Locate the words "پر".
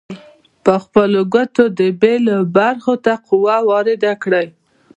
0.63-0.77